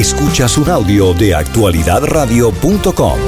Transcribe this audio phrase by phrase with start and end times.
[0.00, 3.18] Escuchas un audio de actualidadradio.com.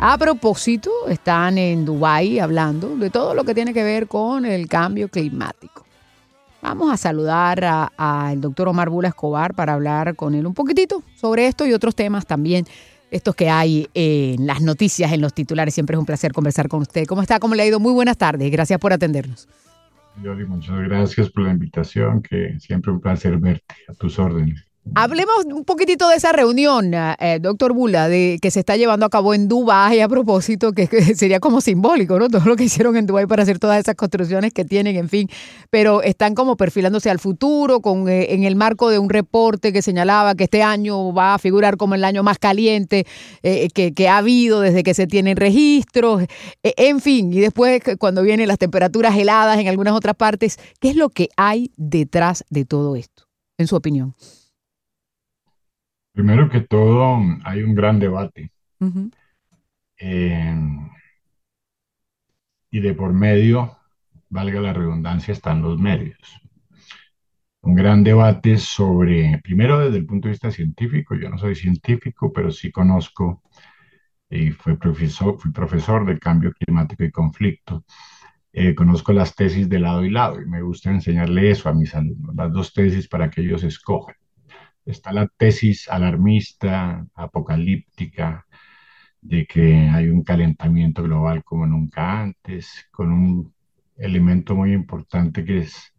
[0.00, 4.66] A propósito, están en Dubái hablando de todo lo que tiene que ver con el
[4.66, 5.86] cambio climático.
[6.60, 11.46] Vamos a saludar al doctor Omar Bula Escobar para hablar con él un poquitito sobre
[11.46, 12.66] esto y otros temas también,
[13.12, 15.72] estos que hay en las noticias, en los titulares.
[15.72, 17.06] Siempre es un placer conversar con usted.
[17.06, 17.38] ¿Cómo está?
[17.38, 17.78] ¿Cómo le ha ido?
[17.78, 18.50] Muy buenas tardes.
[18.50, 19.46] Gracias por atendernos.
[20.14, 24.66] Yoli, muchas gracias por la invitación, que siempre un placer verte a tus órdenes.
[24.94, 29.10] Hablemos un poquitito de esa reunión, eh, doctor Bula, de que se está llevando a
[29.10, 32.28] cabo en Dubái a propósito, que, sería como simbólico, ¿no?
[32.28, 35.28] Todo lo que hicieron en Dubái para hacer todas esas construcciones que tienen, en fin,
[35.70, 39.82] pero están como perfilándose al futuro con eh, en el marco de un reporte que
[39.82, 43.06] señalaba que este año va a figurar como el año más caliente
[43.42, 46.24] eh, que, que, ha habido desde que se tienen registros,
[46.62, 50.96] en fin, y después cuando vienen las temperaturas heladas en algunas otras partes, ¿qué es
[50.96, 54.14] lo que hay detrás de todo esto, en su opinión?
[56.12, 58.52] Primero que todo, hay un gran debate.
[62.70, 63.78] y de por medio,
[64.28, 66.18] valga la redundancia, están los medios.
[67.60, 72.32] Un gran debate sobre, primero desde el punto de vista científico, yo no soy científico,
[72.32, 73.42] pero sí conozco
[74.28, 77.84] y fui profesor, fui profesor de cambio climático y conflicto.
[78.52, 81.94] Eh, conozco las tesis de lado y lado y me gusta enseñarle eso a mis
[81.94, 84.16] alumnos, las dos tesis para que ellos escojan
[84.84, 88.46] está la tesis alarmista, apocalíptica,
[89.20, 93.54] de que hay un calentamiento global como nunca antes, con un
[93.96, 95.94] elemento muy importante que es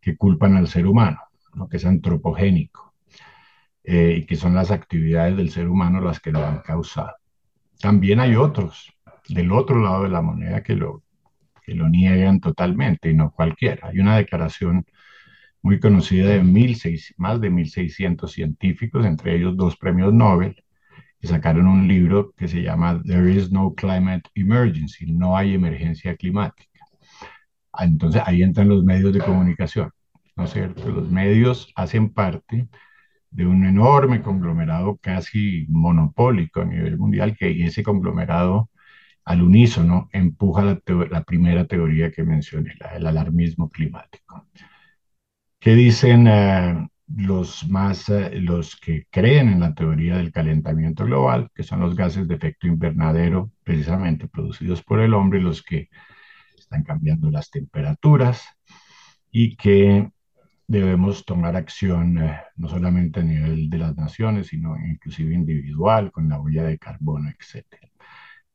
[0.00, 1.20] que culpan al ser humano,
[1.54, 2.94] lo que es antropogénico,
[3.84, 7.16] eh, y que son las actividades del ser humano las que lo han causado.
[7.80, 8.92] También hay otros
[9.28, 11.02] del otro lado de la moneda que lo,
[11.62, 13.88] que lo niegan totalmente, y no cualquiera.
[13.88, 14.86] Hay una declaración
[15.62, 20.56] muy conocida de mil seis, más de 1.600 científicos, entre ellos dos premios Nobel,
[21.20, 26.16] que sacaron un libro que se llama There is no climate emergency, no hay emergencia
[26.16, 26.84] climática.
[27.72, 29.90] Ah, entonces ahí entran los medios de comunicación,
[30.36, 30.88] ¿no es cierto?
[30.90, 32.68] Los medios hacen parte
[33.30, 38.70] de un enorme conglomerado casi monopólico a nivel mundial, que ese conglomerado
[39.24, 44.46] al unísono empuja la, la primera teoría que mencioné, la, el alarmismo climático.
[45.60, 51.50] ¿Qué dicen eh, los más, eh, los que creen en la teoría del calentamiento global,
[51.54, 55.90] que son los gases de efecto invernadero, precisamente producidos por el hombre, los que
[56.58, 58.42] están cambiando las temperaturas
[59.30, 60.10] y que
[60.66, 66.28] debemos tomar acción eh, no solamente a nivel de las naciones, sino inclusive individual, con
[66.30, 67.66] la huella de carbono, etc.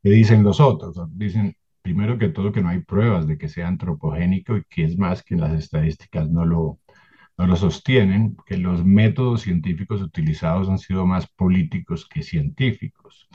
[0.01, 0.97] ¿Qué dicen los otros?
[1.16, 4.97] Dicen, primero que todo, que no hay pruebas de que sea antropogénico y que es
[4.97, 6.79] más que las estadísticas no lo,
[7.38, 13.28] no lo sostienen, que los métodos científicos utilizados han sido más políticos que científicos,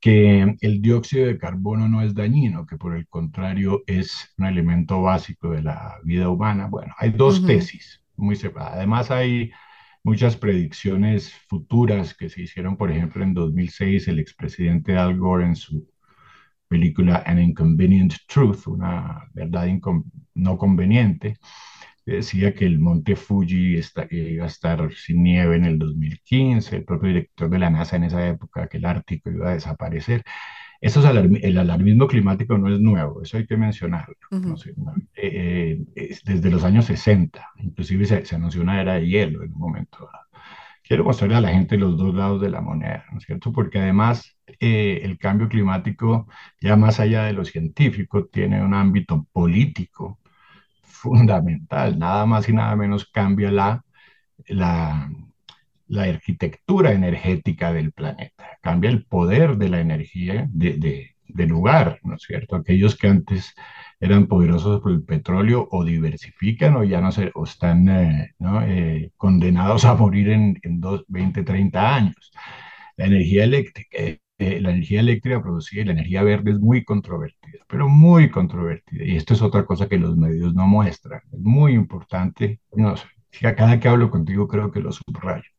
[0.00, 5.02] que el dióxido de carbono no es dañino, que por el contrario es un elemento
[5.02, 6.68] básico de la vida humana.
[6.68, 8.76] Bueno, hay dos tesis muy separadas.
[8.76, 9.50] Además hay
[10.04, 15.56] muchas predicciones futuras que se hicieron, por ejemplo, en 2006, el expresidente Al Gore en
[15.56, 15.90] su
[16.68, 19.66] película An Inconvenient Truth, una verdad
[20.34, 21.38] no conveniente,
[22.12, 26.84] decía que el monte Fuji está, iba a estar sin nieve en el 2015, el
[26.84, 30.22] propio director de la NASA en esa época, que el Ártico iba a desaparecer.
[30.80, 34.14] Eso es el alarmismo climático no es nuevo, eso hay que mencionarlo.
[35.14, 39.52] Eh, eh, desde los años 60, inclusive se, se, anunció una era de hielo en
[39.52, 40.08] un momento
[40.86, 43.52] Quiero mostrarle a la gente los dos lados de la moneda, ¿no es cierto?
[43.52, 46.28] Porque además eh, el cambio climático,
[46.60, 50.20] ya más allá de lo científico, tiene un ámbito político
[50.96, 53.84] fundamental, nada más y nada menos cambia la,
[54.48, 55.10] la,
[55.88, 62.14] la arquitectura energética del planeta, cambia el poder de la energía de, de, lugar, ¿no
[62.16, 62.56] es cierto?
[62.56, 63.54] Aquellos que antes
[64.00, 68.34] eran poderosos por el petróleo o diversifican o ya no se, o están eh,
[68.66, 72.32] eh, condenados a morir en, en dos, 20, 30 años.
[72.96, 73.98] La energía eléctrica,
[74.38, 79.04] eh, la energía eléctrica producida y la energía verde es muy controvertida, pero muy controvertida.
[79.04, 81.22] Y esto es otra cosa que los medios no muestran.
[81.32, 83.06] Es muy importante, no sé,
[83.40, 85.50] cada que hablo contigo creo que lo subrayo,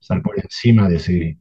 [0.00, 1.38] estar por encima de ese,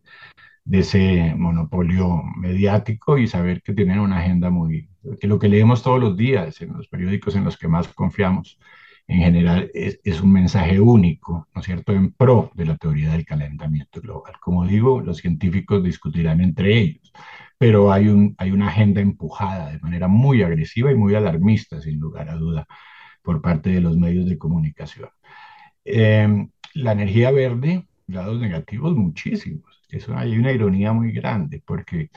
[0.63, 4.89] de ese monopolio mediático y saber que tienen una agenda muy,
[5.19, 8.59] que lo que leemos todos los días en los periódicos en los que más confiamos,
[9.11, 13.25] en general es, un mensaje único, ¿no es cierto?, en pro de la teoría del
[13.25, 14.35] calentamiento global.
[14.41, 17.11] Como digo, los científicos discutirán entre ellos,
[17.57, 22.35] pero hay una agenda empujada de manera muy agresiva y muy alarmista, sin lugar a
[22.35, 22.65] duda,
[23.21, 25.09] por parte de los medios de comunicación.
[25.85, 29.81] Eh, la energía verde, lados negativos muchísimos.
[29.89, 32.11] Eso hay una ironía muy grande, porque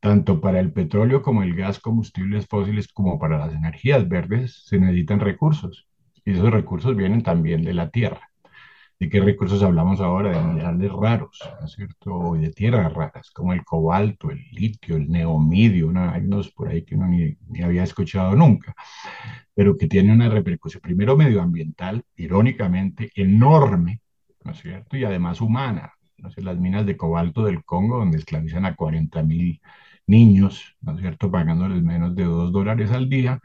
[0.00, 4.78] tanto para el petróleo como el gas, combustibles fósiles, como para las energías verdes, se
[4.78, 5.87] necesitan recursos.
[6.28, 8.30] Y esos recursos vienen también de la tierra.
[9.00, 10.30] ¿De qué recursos hablamos ahora?
[10.30, 12.36] De minerales raros, ¿no es cierto?
[12.36, 16.82] Y de tierras raras, como el cobalto, el litio, el neomidio, hay unos por ahí
[16.82, 18.74] que uno ni, había escuchado nunca,
[19.54, 24.02] pero que tienen una repercusión, primero medioambiental, irónicamente, enorme,
[24.44, 24.98] ¿no es cierto?
[24.98, 25.94] Y además humana.
[26.18, 26.28] ¿no?
[26.36, 29.62] las minas de cobalto del Congo, donde esclavizan a 40 mil
[30.06, 33.40] niños, ¿no es cierto?, pagándoles menos de 2 dólares al día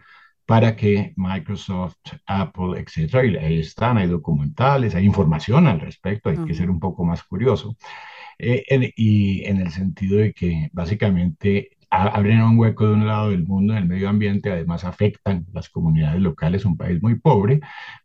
[0.46, 1.96] para que Microsoft,
[2.26, 6.80] Apple, etcétera, y ahí están, hay documentales, hay información al respecto, hay que ser un
[6.80, 7.76] poco más curioso,
[8.38, 13.46] eh, y en el sentido de que básicamente abren un hueco de un lado del
[13.46, 17.62] mundo en el medio ambiente, además afectan las comunidades locales, un país muy pobre,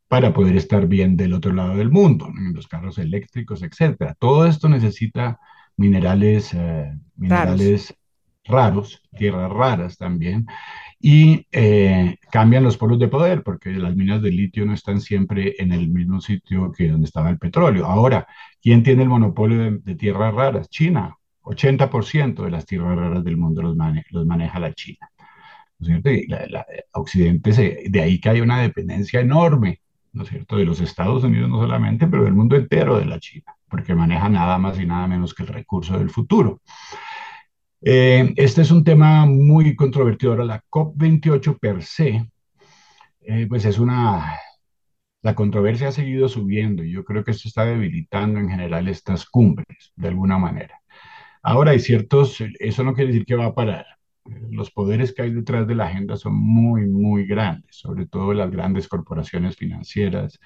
[0.08, 4.14] para poder estar bien del otro lado del mundo, en los carros eléctricos, etcétera.
[4.18, 5.38] Todo esto necesita
[5.76, 7.94] minerales, eh, minerales
[8.44, 10.46] raros, tierras raras también,
[11.00, 15.54] y eh, cambian los polos de poder, porque las minas de litio no están siempre
[15.58, 17.86] en el mismo sitio que donde estaba el petróleo.
[17.86, 18.26] Ahora,
[18.60, 20.68] ¿quién tiene el monopolio de, tierras raras?
[20.68, 21.14] China.
[21.42, 23.76] 80% de las tierras raras del mundo los,
[24.10, 25.08] los maneja la China.
[25.78, 26.10] ¿no es cierto?
[26.10, 29.80] Y la, Occidente, se, de ahí que hay una dependencia enorme,
[30.12, 33.20] ¿no es cierto?, de los Estados Unidos no solamente, pero del mundo entero de la
[33.20, 36.60] China, porque maneja nada más y nada menos que el recurso del futuro.
[37.80, 40.32] Eh, este es un tema muy controvertido.
[40.32, 42.30] Ahora, la COP28 per se,
[43.22, 44.36] eh, pues es una...
[45.22, 49.26] La controversia ha seguido subiendo y yo creo que esto está debilitando en general estas
[49.26, 50.80] cumbres, de alguna manera.
[51.42, 53.86] Ahora hay ciertos, eso no quiere decir que va a parar.
[54.50, 58.50] Los poderes que hay detrás de la agenda son muy, muy grandes, sobre todo las
[58.50, 60.38] grandes corporaciones financieras.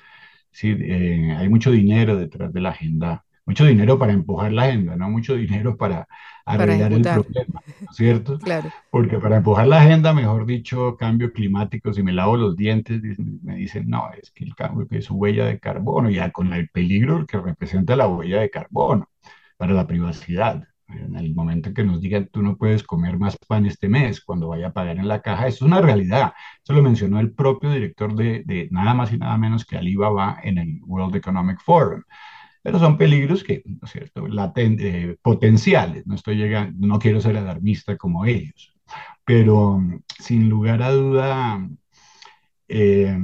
[0.51, 4.97] Sí, eh, hay mucho dinero detrás de la agenda mucho dinero para empujar la agenda,
[4.97, 6.07] no mucho dinero para
[6.45, 7.63] arreglar el problema,
[7.93, 8.39] ¿cierto?
[8.39, 8.71] Claro.
[8.91, 13.01] Porque para empujar la agenda, mejor dicho, cambio climático, si me lavo los dientes,
[13.43, 16.53] me dicen, no, es que el cambio que es su huella de carbono, ya con
[16.53, 19.09] el peligro que representa la huella de carbono
[19.57, 20.65] para la privacidad.
[20.89, 24.21] En el momento en que nos digan, tú no puedes comer más pan este mes,
[24.21, 26.35] cuando vaya a pagar en la caja, eso es una realidad.
[26.63, 30.39] Eso lo mencionó el propio director de, de nada más y nada menos que Alibaba
[30.43, 32.03] en el World Economic Forum
[32.63, 34.27] pero son peligros que, ¿no es cierto?,
[34.57, 38.73] eh, potenciales, no estoy llegando, no quiero ser alarmista como ellos,
[39.25, 39.83] pero
[40.19, 41.69] sin lugar a duda,
[42.69, 43.19] eh,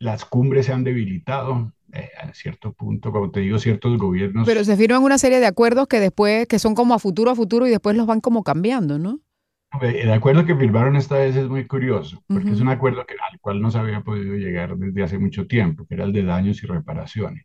[0.00, 4.46] las cumbres se han debilitado, eh, a cierto punto, como te digo, ciertos gobiernos.
[4.46, 7.36] Pero se firman una serie de acuerdos que después, que son como a futuro a
[7.36, 9.20] futuro y después los van como cambiando, ¿no?
[9.82, 13.40] El acuerdo que firmaron esta vez es muy curioso, porque es un acuerdo que, al
[13.40, 16.62] cual no se había podido llegar desde hace mucho tiempo, que era el de daños
[16.62, 17.44] y reparaciones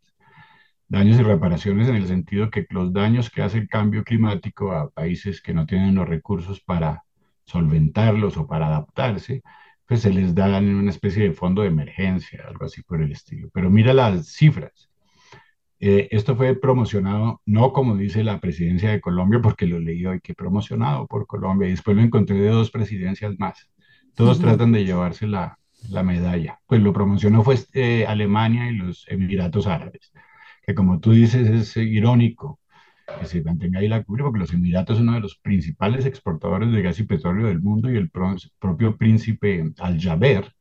[0.90, 4.90] daños y reparaciones en el sentido que los daños que hace el cambio climático a
[4.90, 7.04] países que no tienen los recursos para
[7.46, 9.44] solventarlos o para adaptarse,
[9.86, 13.50] pues se les da una especie de fondo de emergencia, algo así por el estilo.
[13.54, 14.90] Pero mira las cifras.
[15.80, 20.20] Eh, esto fue promocionado, no como dice la presidencia de Colombia, porque lo leí hoy,
[20.20, 23.72] que promocionado por Colombia, y después lo encontré de dos presidencias más.
[24.16, 25.58] Todos tratan de llevarse la,
[25.90, 26.60] la, medalla.
[26.68, 30.12] Pues lo promocionó fue eh, Alemania y los Emiratos Árabes
[30.70, 32.60] que como tú dices es irónico
[33.20, 36.72] que se mantenga ahí la cumbre, porque los Emiratos son uno de los principales exportadores
[36.72, 40.54] de gas y petróleo del mundo y el propio príncipe Al-Jaber,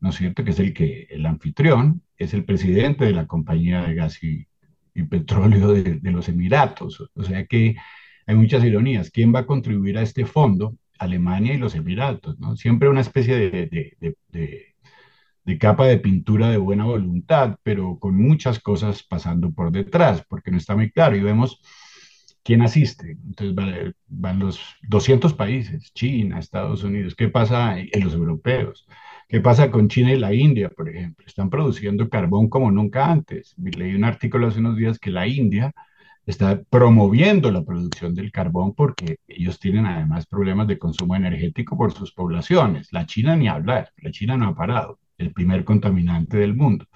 [0.00, 3.80] ¿no es cierto?, que es el, que, el anfitrión, es el presidente de la compañía
[3.86, 4.46] de gas y,
[5.08, 7.08] petróleo de, los Emiratos.
[7.14, 7.76] O sea que
[8.26, 9.10] hay muchas ironías.
[9.10, 10.76] ¿Quién va a contribuir a este fondo?
[10.98, 12.56] Alemania y los Emiratos, ¿no?
[12.56, 14.16] Siempre una especie de
[15.56, 20.58] capa de pintura de buena voluntad, pero con muchas cosas pasando por detrás, porque no
[20.58, 21.16] está muy claro.
[21.16, 21.62] Y vemos
[22.42, 23.12] quién asiste.
[23.26, 23.54] Entonces
[24.08, 27.14] van, los 200 países, China, Estados Unidos.
[27.14, 28.86] ¿Qué pasa en los europeos?
[29.28, 31.26] ¿Qué pasa con China y la India, por ejemplo?
[31.26, 33.54] Están produciendo carbón como nunca antes.
[33.58, 35.72] Leí un artículo hace unos días que la India
[36.26, 41.92] está promoviendo la producción del carbón porque ellos tienen además problemas de consumo energético por
[41.92, 42.92] sus poblaciones.
[42.92, 46.86] La China ni hablar, la China no ha parado el primer contaminante del mundo.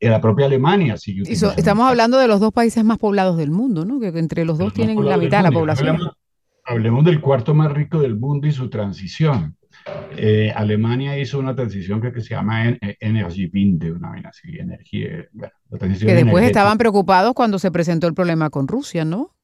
[0.00, 3.84] En la propia Alemania sigue Estamos hablando de los dos países más poblados del mundo,
[3.84, 4.00] ¿no?
[4.00, 6.00] Que entre los dos tienen la mitad de la población.
[6.64, 9.56] Hablemos, del cuarto más rico del mundo y su transición.
[10.16, 15.28] Eh, Alemania hizo una transición que, se llama Energiewende, una así, energía.
[16.00, 19.34] que después estaban preocupados cuando se presentó el problema con Rusia, ¿no?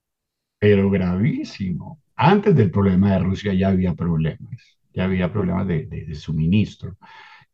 [0.59, 2.00] Pero gravísimo.
[2.17, 6.97] Antes del problema de Rusia ya había problemas, ya había problemas de, de suministro.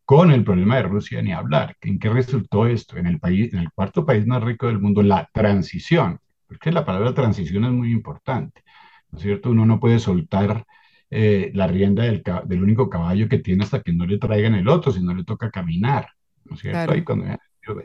[0.04, 1.76] Con el problema de Rusia ni hablar.
[1.80, 2.96] ¿En qué resultó esto?
[2.96, 6.84] En el país, en el cuarto país más rico del mundo, la transición, porque la
[6.84, 8.62] palabra transición es muy importante,
[9.10, 9.50] ¿no es cierto?
[9.50, 10.64] Uno no puede soltar
[11.10, 14.68] eh, la rienda del, del, único caballo que tiene hasta que no le traigan el
[14.68, 16.08] otro, si no le toca caminar,
[16.44, 16.92] ¿no es cierto?
[17.04, 17.26] Cuando,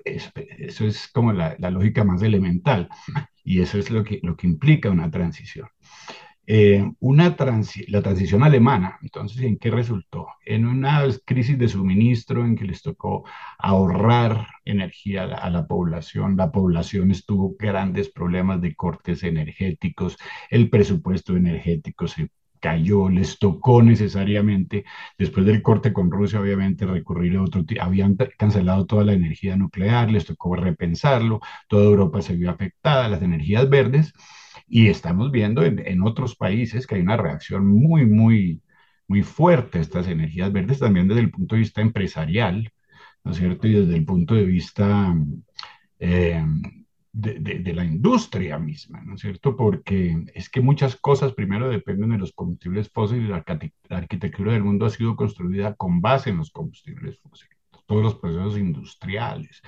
[0.03, 2.89] eso, es como la, la, lógica más elemental
[3.43, 5.67] y eso es lo que, lo que implica una transición.
[6.51, 7.35] Eh, una
[7.89, 10.29] la transición alemana, entonces, ¿en qué resultó?
[10.43, 13.23] En una crisis de suministro en que les tocó
[13.59, 20.17] ahorrar energía a la población, la población estuvo grandes problemas de cortes energéticos,
[20.49, 24.85] el presupuesto energético se cayó, les tocó necesariamente,
[25.19, 30.09] después del corte con Rusia, obviamente, recurrir a otro, habían cancelado toda la energía nuclear,
[30.09, 34.13] les tocó repensarlo, toda Europa se vio afectada, las energías verdes,
[34.69, 38.61] y estamos viendo en, otros países que hay una reacción muy, muy,
[39.07, 42.71] muy fuerte a estas energías verdes, también desde el punto de vista empresarial,
[43.23, 43.67] ¿no es cierto?
[43.67, 45.15] Y desde el punto de vista
[45.97, 46.45] eh,
[47.11, 49.55] de, la industria misma, ¿no es cierto?
[49.55, 53.43] Porque es que muchas cosas primero dependen de los combustibles fósiles, la,
[53.89, 57.57] la arquitectura del mundo ha sido construida con base en los combustibles fósiles,
[57.87, 59.63] todos los procesos industriales,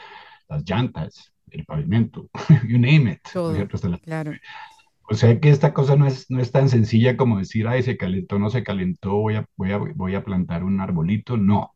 [0.48, 2.29] las llantas, el pavimento,
[2.67, 4.00] you name it, ¿no es cierto?
[4.03, 4.34] claro.
[5.12, 7.98] O sea que esta cosa no es, no es tan sencilla como decir, ay, se
[7.98, 11.36] calentó, no se calentó, voy a, voy a, voy a plantar un arbolito.
[11.36, 11.74] No.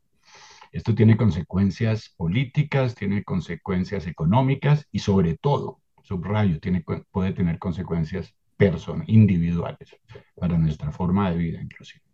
[0.72, 8.34] Esto tiene consecuencias políticas, tiene consecuencias económicas y sobre todo, subrayo, tiene, puede tener consecuencias
[8.56, 9.98] personales, individuales
[10.38, 12.05] para nuestra forma de vida inclusive.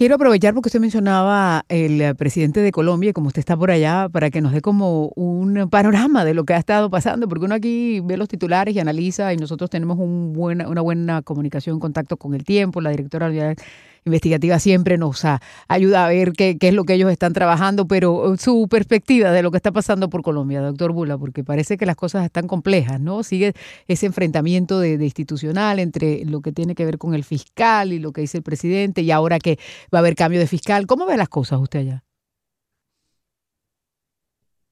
[0.00, 4.08] Quiero aprovechar porque usted mencionaba el eh, presidente de Colombia como usted está por allá,
[4.08, 7.54] para que nos dé como un panorama de lo que ha estado pasando, porque uno
[7.54, 12.44] aquí ve los titulares y analiza y nosotros tenemos una buena comunicación, contacto con el
[12.44, 13.56] tiempo, la directora de
[14.04, 15.24] investigativa siempre nos
[15.68, 19.50] ayuda a ver qué, es lo que ellos están trabajando, pero su perspectiva de lo
[19.50, 23.22] que está pasando por Colombia, doctor Bula, porque parece que las cosas están complejas, ¿no?
[23.22, 23.52] Sigue
[23.88, 28.12] ese enfrentamiento de, institucional entre lo que tiene que ver con el fiscal y lo
[28.12, 29.58] que dice el presidente, y ahora que
[29.92, 30.86] va a haber cambio de fiscal.
[30.86, 32.04] ¿Cómo ve las cosas usted allá?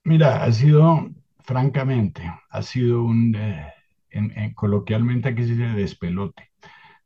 [0.04, 6.47] Mira, ha sido, francamente, ha sido un, eh, coloquialmente aquí se dice despelote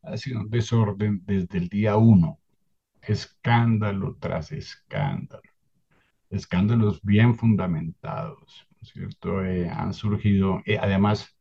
[0.03, 2.39] ha sido un desorden desde el día uno.
[3.03, 5.43] Escándalo tras escándalo.
[6.31, 9.45] Escándalos bien fundamentados, ¿no es cierto?
[9.45, 11.37] Eh, han surgido, eh, además,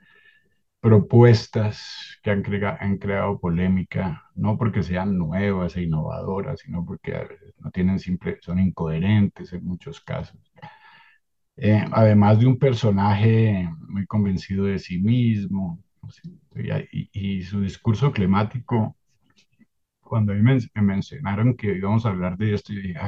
[0.82, 2.44] propuestas que han,
[2.80, 7.14] han, creado polémica, no porque sean nuevas e innovadoras, sino porque
[7.60, 10.40] no tienen simple, son incoherentes en muchos casos.
[11.58, 15.84] Eh, además de un personaje muy convencido de sí mismo,
[16.56, 18.98] y, su discurso climático,
[20.02, 23.00] cuando me, mencionaron que íbamos a hablar de esto, yo dije,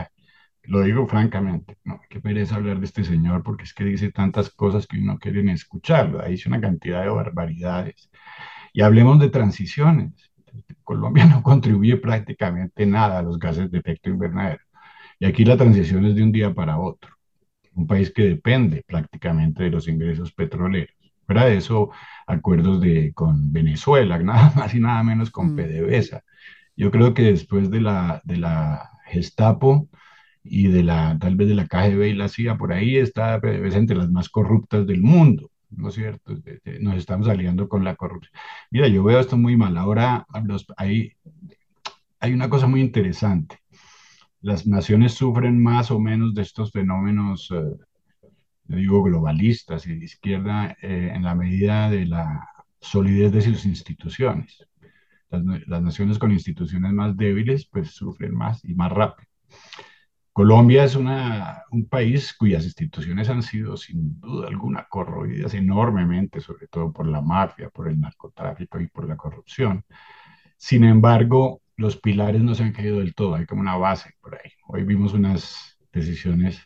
[0.64, 4.50] lo digo francamente, no, qué pereza hablar de este señor porque es que dice tantas
[4.50, 8.10] cosas que no quieren escucharlo, ahí dice una cantidad de barbaridades.
[8.74, 10.32] Y hablemos de transiciones.
[10.84, 14.64] Colombia no contribuye prácticamente nada a los gases de efecto invernadero.
[15.20, 17.12] Y aquí la transición es de un día para otro.
[17.76, 20.96] Un país que depende prácticamente de los ingresos petroleros.
[21.26, 21.92] Fuera de eso,
[22.28, 25.56] acuerdos de, con Venezuela, nada más y nada menos con mm.
[25.56, 26.24] PDVSA.
[26.76, 29.90] Yo creo que después de la, de la Gestapo
[30.44, 33.78] y de la, tal vez de la KGB y la CIA, por ahí está PDVSA
[33.78, 36.34] entre las más corruptas del mundo, ¿no es cierto?
[36.82, 38.34] Nos estamos aliando con la corrupción.
[38.72, 39.78] Mira, yo veo esto muy mal.
[39.78, 41.14] Ahora los, hay,
[42.20, 43.60] hay una cosa muy interesante.
[44.42, 47.78] Las naciones sufren más o menos de estos fenómenos eh,
[48.76, 52.50] digo globalistas y de izquierda eh, en la medida de la
[52.80, 54.68] solidez de sus instituciones.
[55.30, 59.28] Las, naciones con instituciones más débiles pues sufren más y más rápido.
[60.32, 66.68] Colombia es una, un país cuyas instituciones han sido sin duda alguna corroídas enormemente, sobre
[66.68, 69.86] todo por la mafia, por el narcotráfico y por la corrupción.
[70.58, 74.36] Sin embargo, los pilares no se han caído del todo, hay como una base por
[74.36, 74.52] ahí.
[74.68, 76.62] Hoy vimos unas decisiones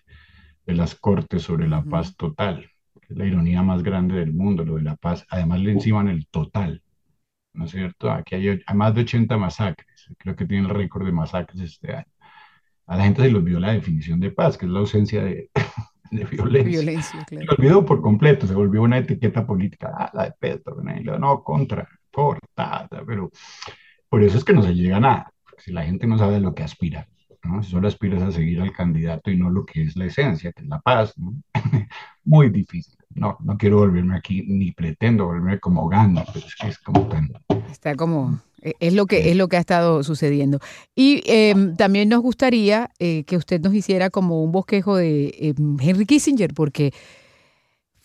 [0.67, 2.69] de las Cortes sobre la paz total,
[3.01, 5.25] que es la ironía más grande del mundo, lo de la paz.
[5.29, 6.83] Además le enciman el total,
[7.53, 8.12] ¿no es cierto?
[8.12, 12.12] Aquí hay, más de 80 masacres, creo que tiene el récord de masacres este año.
[12.86, 15.50] A la gente se le olvidó la definición de paz, que es la ausencia de,
[16.12, 16.81] de violencia.
[16.81, 17.45] violencia claro.
[17.45, 20.75] Se olvidó por completo, se volvió una etiqueta política, ah, la de Petro,
[21.17, 23.31] no, contra, cortada, pero
[24.09, 26.39] por eso es que no se llega a nada, si la gente no sabe a
[26.39, 27.07] lo que aspira.
[27.62, 30.63] Si solo aspiras a seguir al candidato y no lo que es la esencia, que
[30.63, 31.13] es la paz,
[32.24, 32.94] Muy difícil.
[33.15, 37.08] No, no quiero volverme aquí, ni pretendo volverme como Gandhi, pero es que es como
[37.08, 37.32] tan...
[37.72, 40.60] Está como e, es lo que, es lo que ha estado sucediendo.
[40.94, 45.77] Y em, también nos gustaría eh, que usted nos hiciera como un bosquejo de em,
[45.79, 46.94] Henry Kissinger, porque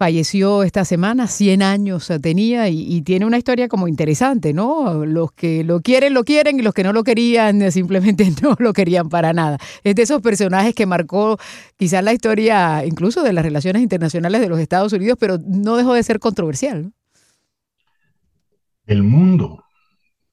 [0.03, 5.07] falleció esta semana, 100 años tenía y, tiene una historia como interesante, ¿no?
[5.07, 8.73] Los que lo quieren, lo quieren y los que no lo querían simplemente no lo
[8.73, 9.59] querían para nada.
[9.85, 11.39] Es de esos personajes que marcó
[11.77, 15.95] quizás la historia incluso de las relaciones internacionales de los Estados Unidos, pero no dejó
[15.95, 16.93] de ser controversial.
[18.85, 19.63] El mundo,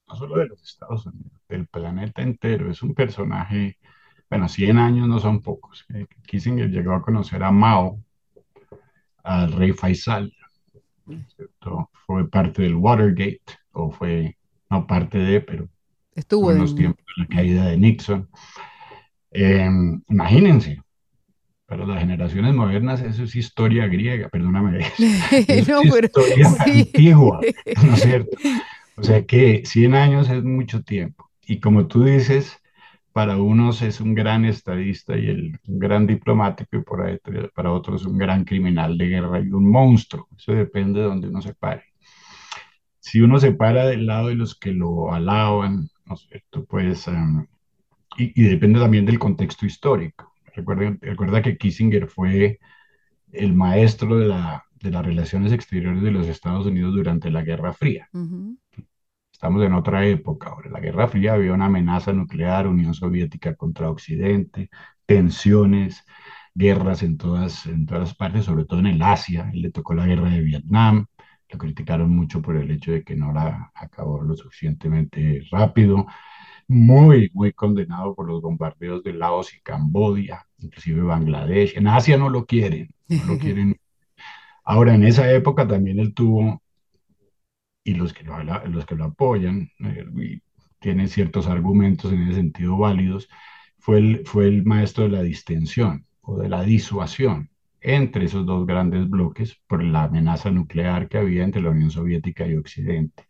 [0.08, 3.78] no solo de los Estados Unidos, del planeta entero, es un personaje,
[4.28, 5.84] bueno, 100 años no son pocos.
[5.94, 8.00] Eh, Kissinger llegó a conocer a Mao
[9.30, 10.32] al rey Faisal.
[12.06, 13.40] Fue parte del Watergate,
[13.72, 14.36] o fue,
[14.68, 15.68] no parte de, pero
[16.14, 18.28] estuvo en los tiempos de la caída de Nixon.
[19.30, 20.82] Em, imagínense,
[21.66, 27.40] para las generaciones modernas eso es historia griega, perdóname, es historia antigua,
[27.84, 28.36] ¿no es cierto?
[28.96, 31.30] O sea que 100 años es mucho tiempo.
[31.46, 32.59] Y como tú dices,
[33.20, 37.18] para unos es un gran estadista y el, un gran diplomático y por ahí,
[37.54, 40.26] para otros un gran criminal de guerra y un monstruo.
[40.38, 41.84] Eso depende de donde uno se pare.
[42.98, 46.64] Si uno se para del lado de los que lo alaban, ¿no es cierto?
[46.64, 47.44] Pues, um,
[48.16, 50.32] y, depende también del contexto histórico.
[50.54, 52.58] Recuerda, recuerda que Kissinger fue
[53.32, 57.74] el maestro de, la, de las relaciones exteriores de los Estados Unidos durante la Guerra
[57.74, 58.08] Fría.
[59.40, 60.68] Estamos en otra época ahora.
[60.68, 64.68] La Guerra Fría había una amenaza nuclear, Unión Soviética contra Occidente,
[65.06, 66.04] tensiones,
[66.54, 69.48] guerras en todas, en todas las partes, sobre todo en el Asia.
[69.54, 71.06] Él le tocó la guerra de Vietnam.
[71.48, 76.06] Lo criticaron mucho por el hecho de que no la acabó lo suficientemente rápido.
[76.68, 81.78] Muy, muy condenado por los bombardeos de Laos y Camboya, inclusive Bangladesh.
[81.78, 83.80] En Asia no lo quieren, no lo quieren.
[84.64, 86.60] Ahora, en esa época también él tuvo
[87.84, 90.42] y los que lo, los que lo apoyan eh, y
[90.78, 93.28] tienen ciertos argumentos en ese sentido válidos,
[93.78, 98.66] fue el, fue el maestro de la distensión o de la disuasión entre esos dos
[98.66, 103.26] grandes bloques por la amenaza nuclear que había entre la Unión Soviética y Occidente.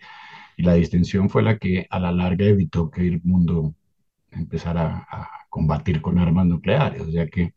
[0.57, 3.75] Y la distensión fue la que a la larga evitó que el mundo
[4.31, 7.03] empezara a combatir con armas nucleares.
[7.03, 7.53] O sea que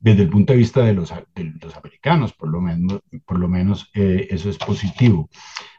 [0.00, 3.48] desde el punto de vista de los, de los americanos, por lo menos, por lo
[3.48, 5.28] menos eh, eso es positivo.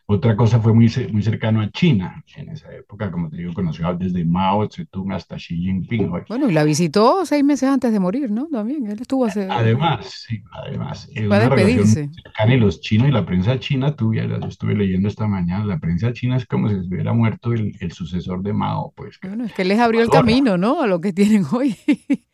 [0.09, 3.93] Otra cosa fue muy, muy cercano a China en esa época, como te digo, conoció
[3.93, 6.09] desde Mao Zedong hasta Xi Jinping.
[6.29, 8.47] Bueno, y la visitó seis meses antes de morir, ¿no?
[8.47, 9.49] También, él estuvo hace...
[9.51, 11.09] Además, sí, además.
[11.29, 12.09] Va a despedirse.
[12.23, 15.65] Cercana y los chinos y la prensa china, tú ya yo estuve leyendo esta mañana,
[15.65, 19.19] la prensa china es como si hubiera muerto el, el sucesor de Mao, pues.
[19.21, 20.81] Bueno, es que les abrió el camino, ¿no?
[20.81, 21.75] A lo que tienen hoy.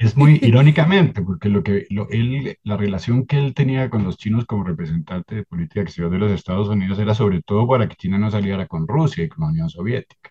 [0.00, 4.16] Es muy irónicamente, porque lo que lo, él, la relación que él tenía con los
[4.16, 7.96] chinos como representante de política exterior de los Estados Unidos era sobre todo para que
[7.96, 10.30] China no saliera con Rusia y con la Unión Soviética.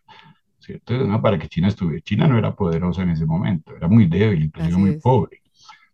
[0.57, 0.97] ¿cierto?
[1.05, 2.01] No, para que China estuviera.
[2.01, 5.43] China no era poderosa en ese momento, era muy débil, inclusive muy pobre.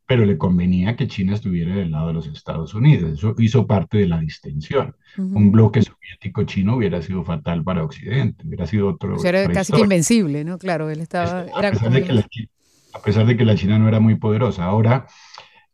[0.08, 3.12] Pero le convenía que China estuviera del lado de los Estados Unidos.
[3.12, 4.96] Eso hizo parte de la distensión.
[5.18, 9.22] Un bloque soviético chino hubiera sido fatal para Occidente, hubiera sido otro.
[9.22, 10.60] era casi que invencible, ¿no?
[10.60, 11.46] Claro, él estaba.
[11.60, 12.50] Era a pesar de que la China
[13.80, 14.66] no era muy poderosa.
[14.66, 15.08] Ahora,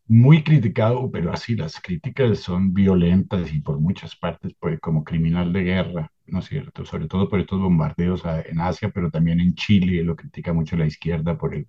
[0.08, 5.54] muy criticado, pero así las críticas son violentas y por muchas partes, pues, como criminal
[5.54, 6.86] de guerra, ¿no es cierto?
[6.86, 10.86] Sobre todo por estos bombardeos en Asia, pero también en Chile, lo critica mucho la
[10.86, 11.66] izquierda por el,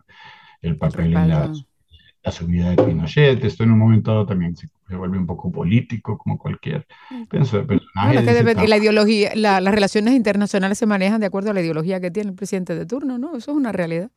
[0.61, 1.53] el papel en la,
[2.25, 3.45] la, subida de Pinochet.
[3.45, 6.85] Esto en un momento dado también se, vuelve un poco político, como cualquier
[7.29, 8.67] personaje.
[8.67, 12.37] la ideología, las relaciones internacionales se manejan de acuerdo a la ideología que tiene el
[12.37, 13.37] presidente de turno, ¿no?
[13.37, 14.11] Eso es una realidad.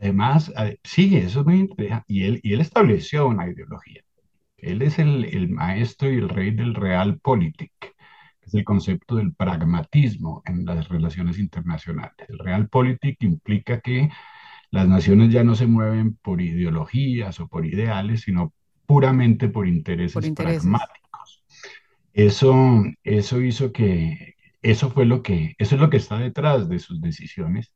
[0.00, 2.04] Además, sí, eso es muy interesante.
[2.08, 4.02] Y él, y él estableció una ideología.
[4.56, 7.92] Él es el, el maestro y el rey del realpolitik, que
[8.46, 12.14] es el concepto del pragmatismo en las relaciones internacionales.
[12.28, 14.10] El realpolitik implica que
[14.70, 18.54] las naciones ya no se mueven por ideologías o por ideales, sino
[18.86, 20.62] puramente por intereses, por intereses.
[20.62, 21.44] pragmáticos.
[22.14, 26.78] Eso, eso hizo que, eso fue lo que, eso es lo que está detrás de
[26.78, 27.72] sus decisiones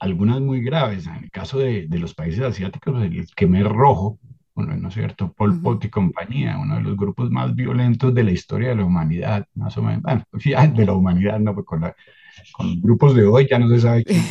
[0.00, 1.06] algunas muy graves.
[1.06, 4.18] En el caso de, de los países asiáticos, el Khmer Rojo,
[4.54, 5.32] bueno, ¿no es cierto?
[5.32, 8.84] Pol Pot y compañía, uno de los grupos más violentos de la historia de la
[8.84, 10.24] humanidad, más o menos, bueno,
[10.74, 11.80] de la humanidad, no, pues con,
[12.52, 14.22] con grupos de hoy ya no se sabe quién.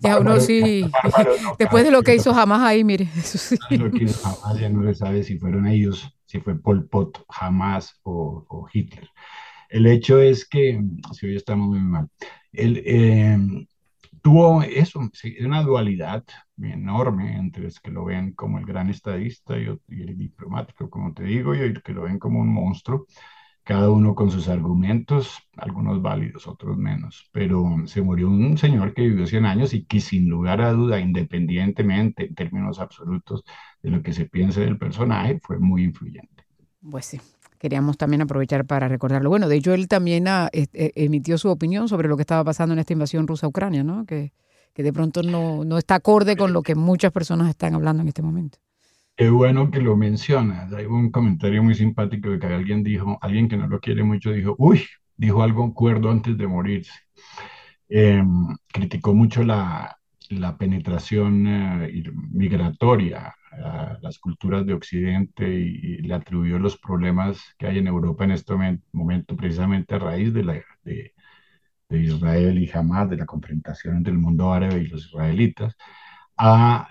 [0.00, 0.84] Ya, uno sí,
[1.58, 3.56] después de lo que hizo jamás ahí, mire, eso sí.
[3.76, 7.24] Lo que hizo jamás ya no se sabe si fueron ellos, si fue Pol Pot,
[7.28, 9.08] jamás o, o Hitler.
[9.68, 12.08] El hecho es que, si hoy estamos muy mal,
[12.52, 13.66] el, eh,
[14.22, 15.00] tuvo eso,
[15.44, 16.24] una dualidad
[16.58, 21.24] enorme entre los que lo ven como el gran estadista y, el diplomático, como te
[21.24, 23.06] digo, y el que lo ven como un monstruo.
[23.64, 29.02] cada uno con sus argumentos, algunos válidos, otros menos, pero se murió un señor que
[29.02, 33.44] vivió 100 años y que sin lugar a duda, independientemente en términos absolutos
[33.82, 36.44] de lo que se piense del personaje, fue muy influyente.
[36.90, 37.20] Pues sí,
[37.60, 39.28] queríamos también aprovechar para recordarlo.
[39.28, 42.72] Bueno, de hecho, él también ah, e, emitió su opinión sobre lo que estaba pasando
[42.72, 44.06] en esta invasión rusa a Ucrania, ¿no?
[44.06, 44.32] Que,
[44.72, 48.08] que de pronto no, no está acorde con lo que muchas personas están hablando en
[48.08, 48.58] este momento.
[49.14, 50.72] Qué bueno que lo mencionas.
[50.72, 54.30] Hay un comentario muy simpático de que alguien dijo, alguien que no lo quiere mucho,
[54.32, 56.92] dijo, uy, dijo algo cuerdo antes de morirse.
[57.90, 59.98] Em, criticó mucho la,
[60.30, 67.66] la penetración eh, migratoria a las culturas de Occidente y, le atribuyó los problemas que
[67.66, 68.54] hay en Europa en este
[68.92, 71.14] momento precisamente a raíz de, la, de,
[71.88, 75.76] de Israel y Hamas, de la confrontación entre el mundo árabe y los israelitas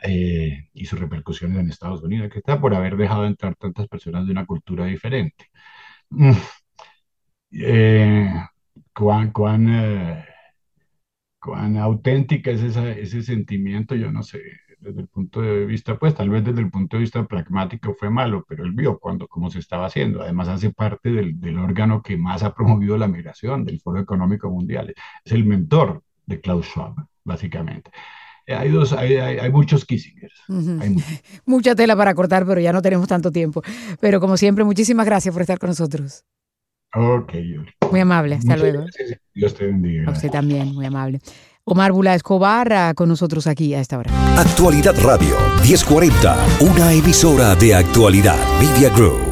[0.03, 4.25] eh, y sus repercusiones en Estados Unidos, que está por haber dejado entrar tantas personas
[4.25, 5.49] de una cultura diferente.
[6.09, 6.31] Mm.
[7.51, 8.31] Eh,
[8.93, 10.25] ¿cuán, cuán, eh,
[11.39, 13.95] cuán, auténtica es ese sentimiento?
[13.95, 14.39] Yo no sé,
[14.79, 18.09] desde el punto de vista, pues tal vez desde el punto de vista pragmático fue
[18.09, 20.21] malo, pero él vio cuando, cómo se estaba haciendo.
[20.21, 24.49] Además hace parte del, del órgano que más ha promovido la migración, del Foro Económico
[24.49, 24.93] Mundial.
[25.23, 27.91] Es el mentor de Klaus Schwab, básicamente.
[28.47, 30.33] Hay, dos, hay, hay, muchos Kissingers.
[31.45, 33.61] Mucha tela para cortar, pero ya no tenemos tanto tiempo.
[33.99, 36.25] Pero como siempre, muchísimas gracias por estar con nosotros.
[36.95, 37.33] Ok,
[37.91, 38.85] Muy amable, hasta luego.
[39.35, 40.09] Dios te bendiga.
[40.09, 41.19] A usted también, muy amable.
[41.69, 44.11] Omar Bula Escobar ah, con nosotros aquí a esta hora.
[44.37, 49.28] Actualidad Radio 1040, una emisora de actualidad Media Group.